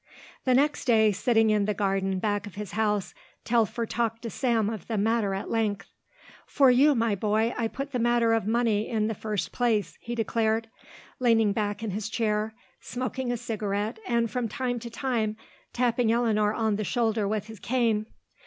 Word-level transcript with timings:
The 0.45 0.55
next 0.55 0.85
day, 0.85 1.11
sitting 1.11 1.51
in 1.51 1.65
the 1.65 1.75
garden 1.75 2.17
back 2.17 2.47
of 2.47 2.55
his 2.55 2.71
house, 2.71 3.13
Telfer 3.45 3.85
talked 3.85 4.23
to 4.23 4.31
Sam 4.31 4.67
of 4.67 4.87
the 4.87 4.97
matter 4.97 5.35
at 5.35 5.51
length. 5.51 5.91
"For 6.47 6.71
you, 6.71 6.95
my 6.95 7.13
boy, 7.13 7.53
I 7.55 7.67
put 7.67 7.91
the 7.91 7.99
matter 7.99 8.33
of 8.33 8.47
money 8.47 8.89
in 8.89 9.05
the 9.05 9.13
first 9.13 9.51
place," 9.51 9.99
he 10.01 10.15
declared, 10.15 10.69
leaning 11.19 11.53
back 11.53 11.83
in 11.83 11.91
his 11.91 12.09
chair, 12.09 12.55
smoking 12.79 13.31
a 13.31 13.37
cigarette 13.37 13.99
and 14.07 14.31
from 14.31 14.47
time 14.47 14.79
to 14.79 14.89
time 14.89 15.37
tapping 15.71 16.11
Eleanor 16.11 16.51
on 16.51 16.77
the 16.77 16.83
shoulder 16.83 17.27
with 17.27 17.45
his 17.45 17.59
cane. 17.59 18.07